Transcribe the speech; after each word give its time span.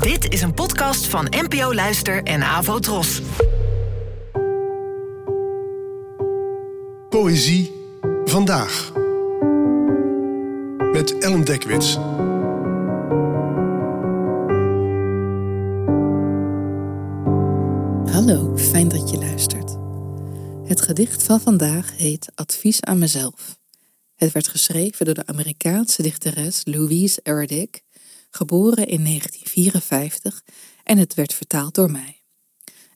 Dit 0.00 0.32
is 0.32 0.42
een 0.42 0.54
podcast 0.54 1.06
van 1.06 1.26
NPO 1.30 1.74
Luister 1.74 2.22
en 2.22 2.42
Avo 2.42 2.78
Tros. 2.78 3.20
Poëzie 7.08 7.72
vandaag. 8.24 8.92
Met 10.92 11.18
Ellen 11.18 11.44
Dekwits. 11.44 11.94
Hallo, 18.14 18.56
fijn 18.56 18.88
dat 18.88 19.10
je 19.10 19.18
luistert. 19.18 19.76
Het 20.68 20.80
gedicht 20.80 21.22
van 21.22 21.40
vandaag 21.40 21.96
heet 21.96 22.32
Advies 22.34 22.80
aan 22.82 22.98
mezelf. 22.98 23.58
Het 24.14 24.32
werd 24.32 24.48
geschreven 24.48 25.04
door 25.04 25.14
de 25.14 25.26
Amerikaanse 25.26 26.02
dichteres 26.02 26.60
Louise 26.64 27.20
Erddig, 27.22 27.68
geboren 28.34 28.86
in 28.86 29.04
1954, 29.04 30.42
en 30.84 30.98
het 30.98 31.14
werd 31.14 31.34
vertaald 31.34 31.74
door 31.74 31.90
mij. 31.90 32.22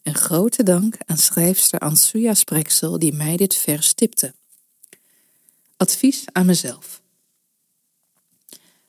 Een 0.02 0.14
grote 0.14 0.62
dank 0.62 0.96
aan 1.06 1.18
schrijfster 1.18 1.78
Ansuya 1.78 2.34
Spreksel 2.34 2.98
die 2.98 3.12
mij 3.12 3.36
dit 3.36 3.54
vers 3.54 3.92
tipte. 3.92 4.34
Advies 5.76 6.24
aan 6.32 6.46
mezelf. 6.46 7.02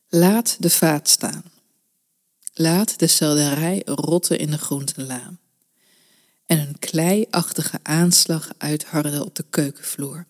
Laat 0.09 0.55
de 0.59 0.70
vaat 0.70 1.09
staan. 1.09 1.44
Laat 2.54 2.99
de 2.99 3.07
selderij 3.07 3.82
rotten 3.85 4.40
in 4.40 4.52
de 4.52 4.57
groentenlaan. 4.57 5.40
En 6.45 6.59
een 6.59 6.79
kleiachtige 6.79 7.79
aanslag 7.84 8.49
uitharden 8.57 9.26
op 9.26 9.35
de 9.35 9.45
keukenvloer. 9.49 10.26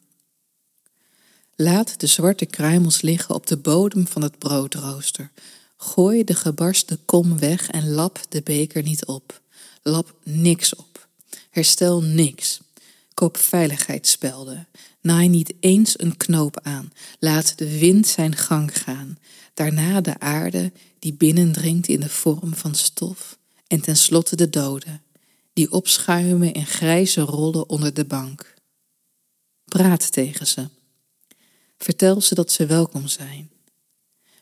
Laat 1.55 1.99
de 1.99 2.08
zwarte 2.08 2.46
kruimels 2.46 3.02
liggen 3.02 3.36
op 3.36 3.48
de 3.48 3.58
bodem 3.58 4.08
van 4.08 4.22
het 4.22 4.38
broodrooster. 4.38 5.32
Gooi 5.77 6.23
de 6.23 6.36
gebarste 6.36 6.99
kom 7.05 7.40
weg 7.40 7.70
en 7.70 7.90
lap 7.90 8.20
de 8.30 8.41
beker 8.41 8.84
niet 8.84 9.05
op. 9.05 9.41
Lap 9.84 10.16
niks 10.23 10.76
op. 10.76 11.07
Herstel 11.49 12.02
niks. 12.02 12.60
Koop 13.13 13.38
veiligheidsspelden. 13.38 14.68
Naai 15.02 15.27
niet 15.27 15.54
eens 15.60 15.99
een 15.99 16.18
knoop 16.18 16.60
aan. 16.60 16.93
Laat 17.20 17.57
de 17.57 17.79
wind 17.79 18.07
zijn 18.07 18.35
gang 18.35 18.77
gaan. 18.77 19.18
Daarna 19.54 20.02
de 20.02 20.20
aarde 20.20 20.71
die 20.99 21.13
binnendringt 21.13 21.87
in 21.87 21.99
de 21.99 22.09
vorm 22.09 22.55
van 22.55 22.76
stof. 22.76 23.37
En 23.68 23.82
tenslotte 23.82 24.35
de 24.35 24.49
doden, 24.49 25.02
die 25.54 25.71
opschuimen 25.71 26.54
in 26.54 26.65
grijze 26.65 27.21
rollen 27.21 27.70
onder 27.70 27.93
de 27.93 28.05
bank. 28.05 28.54
Praat 29.65 30.12
tegen 30.12 30.48
ze. 30.48 30.68
Vertel 31.77 32.21
ze 32.21 32.35
dat 32.35 32.52
ze 32.52 32.65
welkom 32.65 33.07
zijn. 33.07 33.49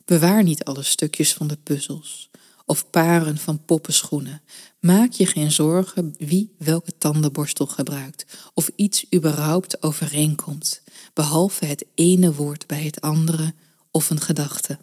Bewaar 0.06 0.44
niet 0.44 0.64
alle 0.64 0.84
stukjes 0.84 1.34
van 1.34 1.48
de 1.48 1.58
puzzels 1.64 2.30
of 2.66 2.90
paren 2.90 3.38
van 3.38 3.66
poppenschoenen. 3.66 4.42
Maak 4.80 5.12
je 5.12 5.26
geen 5.26 5.52
zorgen 5.52 6.16
wie 6.18 6.56
welke 6.58 6.98
tandenborstel 6.98 7.66
gebruikt 7.66 8.26
of 8.54 8.72
iets 8.76 9.06
überhaupt 9.14 9.84
overeenkomt, 9.84 10.82
behalve 11.14 11.66
het 11.66 11.86
ene 11.96 12.34
woord 12.34 12.68
bij 12.68 12.84
het 12.84 13.02
andere 13.02 13.54
of 13.92 14.10
een 14.10 14.22
gedachte. 14.22 14.80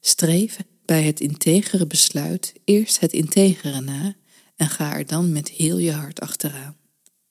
Streef 0.00 0.58
bij 0.84 1.02
het 1.02 1.20
integere 1.20 1.86
besluit 1.86 2.52
eerst 2.64 3.00
het 3.00 3.12
integere 3.12 3.80
na 3.80 4.14
en 4.56 4.68
ga 4.68 4.96
er 4.96 5.06
dan 5.06 5.32
met 5.32 5.48
heel 5.48 5.78
je 5.78 5.92
hart 5.92 6.20
achteraan. 6.20 6.76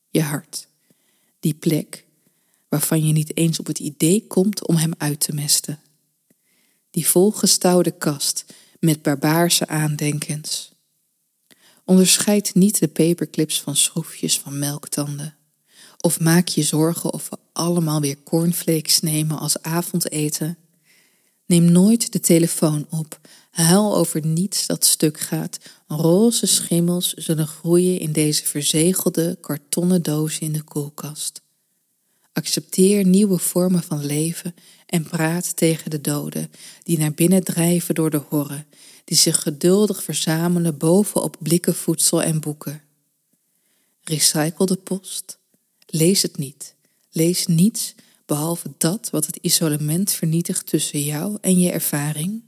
Je 0.10 0.22
hart, 0.22 0.68
die 1.40 1.54
plek 1.54 2.06
waarvan 2.68 3.08
je 3.08 3.14
niet 3.14 3.38
eens 3.38 3.60
op 3.60 3.68
het 3.68 3.80
idee 3.80 4.28
komt 4.28 4.68
om 4.68 4.76
hem 4.76 4.92
uit 4.98 5.20
te 5.20 5.34
mesten. 5.34 5.80
Die 7.00 7.08
volgestouwde 7.08 7.92
kast 7.92 8.46
met 8.80 9.02
barbaarse 9.02 9.68
aandenkens. 9.68 10.72
Onderscheid 11.86 12.56
niet 12.56 12.80
de 12.80 12.88
paperclips 12.88 13.62
van 13.62 13.76
schroefjes 13.76 14.40
van 14.40 14.60
melktanden. 14.60 15.36
Of 15.98 16.20
maak 16.20 16.48
je 16.48 16.64
zorgen 16.64 17.14
of 17.14 17.30
we 17.30 17.38
allemaal 17.54 18.02
weer 18.02 18.24
cornflakes 18.24 19.00
nemen 19.00 19.40
als 19.40 19.62
avondeten. 19.62 20.58
Neem 21.46 21.72
nooit 21.72 22.12
de 22.12 22.20
telefoon 22.20 22.86
op. 22.90 23.20
Huil 23.52 23.96
over 23.96 24.26
niets 24.26 24.68
dat 24.68 24.86
stuk 24.86 25.20
gaat. 25.20 25.58
Roze 25.88 26.46
schimmels 26.46 27.14
zullen 27.14 27.48
groeien 27.48 28.00
in 28.00 28.12
deze 28.12 28.46
verzegelde 28.46 29.38
kartonnen 29.42 30.02
doos 30.02 30.40
in 30.40 30.52
de 30.52 30.64
koelkast. 30.64 31.42
Accepteer 32.40 33.06
nieuwe 33.06 33.38
vormen 33.38 33.84
van 33.84 34.06
leven 34.06 34.56
en 34.86 35.04
praat 35.04 35.56
tegen 35.56 35.90
de 35.90 36.02
doden 36.02 36.52
die 36.84 36.98
naar 36.98 37.14
binnen 37.14 37.44
drijven 37.44 37.96
door 37.96 38.10
de 38.10 38.22
horren, 38.30 38.66
die 39.04 39.18
zich 39.18 39.42
geduldig 39.42 40.04
verzamelen 40.04 40.78
bovenop 40.78 41.38
blikken 41.40 41.76
voedsel 41.76 42.24
en 42.24 42.40
boeken. 42.40 42.82
Recycle 44.04 44.66
de 44.66 44.76
post. 44.76 45.40
Lees 45.86 46.22
het 46.22 46.38
niet. 46.38 46.76
Lees 47.12 47.46
niets 47.46 47.96
behalve 48.26 48.74
dat 48.78 49.10
wat 49.10 49.26
het 49.26 49.36
isolement 49.42 50.12
vernietigt 50.12 50.66
tussen 50.66 51.04
jou 51.04 51.38
en 51.42 51.60
je 51.60 51.72
ervaring. 51.72 52.44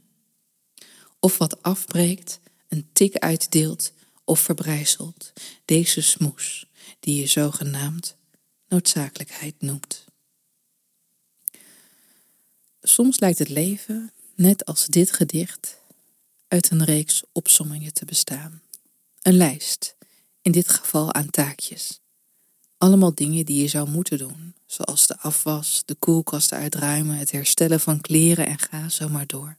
Of 1.20 1.38
wat 1.38 1.62
afbreekt, 1.62 2.40
een 2.68 2.88
tik 2.92 3.16
uitdeelt 3.16 3.92
of 4.24 4.40
verbrijzelt. 4.40 5.32
Deze 5.64 6.00
smoes, 6.00 6.66
die 7.00 7.20
je 7.20 7.26
zogenaamd 7.26 8.16
noodzakelijkheid 8.72 9.54
noemt. 9.58 10.04
Soms 12.82 13.20
lijkt 13.20 13.38
het 13.38 13.48
leven, 13.48 14.12
net 14.34 14.64
als 14.64 14.86
dit 14.86 15.12
gedicht, 15.12 15.80
uit 16.48 16.70
een 16.70 16.84
reeks 16.84 17.22
opsommingen 17.32 17.94
te 17.94 18.04
bestaan. 18.04 18.62
Een 19.22 19.36
lijst, 19.36 19.96
in 20.42 20.52
dit 20.52 20.68
geval 20.68 21.14
aan 21.14 21.30
taakjes. 21.30 22.00
Allemaal 22.78 23.14
dingen 23.14 23.46
die 23.46 23.62
je 23.62 23.68
zou 23.68 23.88
moeten 23.88 24.18
doen, 24.18 24.54
zoals 24.66 25.06
de 25.06 25.18
afwas, 25.18 25.82
de 25.84 25.94
koelkast 25.94 26.52
uitruimen, 26.52 27.16
het 27.16 27.30
herstellen 27.30 27.80
van 27.80 28.00
kleren 28.00 28.46
en 28.46 28.58
ga 28.58 28.88
zo 28.88 29.08
maar 29.08 29.26
door. 29.26 29.56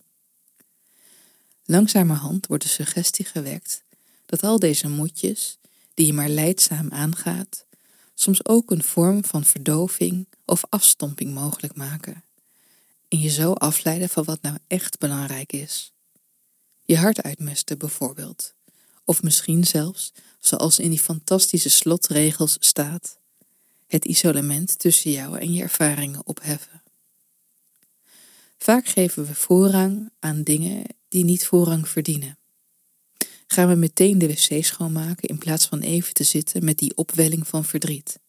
Langzamerhand 1.65 2.47
wordt 2.47 2.63
de 2.63 2.69
suggestie 2.69 3.25
gewekt 3.25 3.83
dat 4.25 4.43
al 4.43 4.59
deze 4.59 4.89
moedjes, 4.89 5.57
die 5.93 6.05
je 6.05 6.13
maar 6.13 6.29
leidzaam 6.29 6.91
aangaat, 6.91 7.65
soms 8.13 8.45
ook 8.45 8.71
een 8.71 8.83
vorm 8.83 9.25
van 9.25 9.43
verdoving 9.43 10.27
of 10.45 10.63
afstomping 10.69 11.33
mogelijk 11.33 11.75
maken. 11.75 12.23
En 13.07 13.19
je 13.19 13.29
zo 13.29 13.53
afleiden 13.53 14.09
van 14.09 14.23
wat 14.23 14.41
nou 14.41 14.57
echt 14.67 14.99
belangrijk 14.99 15.53
is. 15.53 15.93
Je 16.85 16.97
hart 16.97 17.21
uitmesten 17.21 17.77
bijvoorbeeld. 17.77 18.53
Of 19.05 19.23
misschien 19.23 19.63
zelfs, 19.63 20.13
zoals 20.39 20.79
in 20.79 20.89
die 20.89 20.99
fantastische 20.99 21.69
slotregels 21.69 22.57
staat, 22.59 23.17
het 23.87 24.05
isolement 24.05 24.79
tussen 24.79 25.11
jou 25.11 25.39
en 25.39 25.53
je 25.53 25.61
ervaringen 25.61 26.27
opheffen. 26.27 26.81
Vaak 28.57 28.87
geven 28.87 29.25
we 29.25 29.35
voorrang 29.35 30.11
aan 30.19 30.43
dingen 30.43 30.83
die 31.09 31.23
niet 31.23 31.45
voorrang 31.45 31.89
verdienen. 31.89 32.37
Gaan 33.47 33.67
we 33.67 33.75
meteen 33.75 34.17
de 34.17 34.27
wc 34.27 34.63
schoonmaken 34.63 35.29
in 35.29 35.37
plaats 35.37 35.65
van 35.65 35.79
even 35.79 36.13
te 36.13 36.23
zitten 36.23 36.65
met 36.65 36.77
die 36.77 36.95
opwelling 36.95 37.47
van 37.47 37.65
verdriet? 37.65 38.19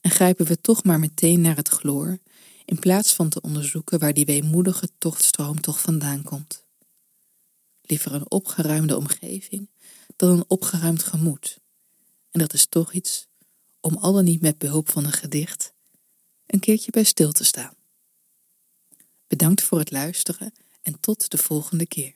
En 0.00 0.10
grijpen 0.10 0.46
we 0.46 0.60
toch 0.60 0.84
maar 0.84 0.98
meteen 0.98 1.40
naar 1.40 1.56
het 1.56 1.68
chloor, 1.68 2.18
in 2.64 2.78
plaats 2.78 3.14
van 3.14 3.28
te 3.28 3.40
onderzoeken 3.40 3.98
waar 3.98 4.14
die 4.14 4.24
weemoedige 4.24 4.88
tochtstroom 4.98 5.60
toch 5.60 5.80
vandaan 5.80 6.22
komt? 6.22 6.64
Liever 7.82 8.12
een 8.12 8.30
opgeruimde 8.30 8.96
omgeving 8.96 9.68
dan 10.16 10.30
een 10.30 10.44
opgeruimd 10.48 11.02
gemoed. 11.02 11.58
En 12.30 12.40
dat 12.40 12.52
is 12.52 12.66
toch 12.66 12.92
iets 12.92 13.26
om 13.80 13.96
al 13.96 14.12
dan 14.12 14.24
niet 14.24 14.40
met 14.40 14.58
behulp 14.58 14.90
van 14.90 15.04
een 15.04 15.12
gedicht 15.12 15.72
een 16.48 16.60
keertje 16.60 16.90
bij 16.90 17.04
stil 17.04 17.32
te 17.32 17.44
staan. 17.44 17.74
Bedankt 19.26 19.62
voor 19.62 19.78
het 19.78 19.90
luisteren 19.90 20.52
en 20.82 21.00
tot 21.00 21.30
de 21.30 21.38
volgende 21.38 21.86
keer. 21.86 22.14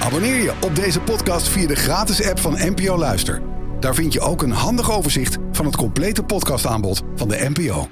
Abonneer 0.00 0.42
je 0.42 0.52
op 0.60 0.76
deze 0.76 1.00
podcast 1.00 1.48
via 1.48 1.66
de 1.66 1.74
gratis 1.76 2.28
app 2.28 2.38
van 2.38 2.52
NPO 2.52 2.96
Luister. 2.96 3.42
Daar 3.80 3.94
vind 3.94 4.12
je 4.12 4.20
ook 4.20 4.42
een 4.42 4.50
handig 4.50 4.92
overzicht 4.92 5.36
van 5.52 5.64
het 5.66 5.76
complete 5.76 6.22
podcastaanbod 6.22 7.02
van 7.14 7.28
de 7.28 7.50
NPO. 7.54 7.88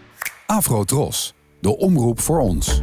Afro 0.47 0.85
Tros, 0.85 1.35
de 1.61 1.77
omroep 1.77 2.21
voor 2.21 2.41
ons. 2.41 2.81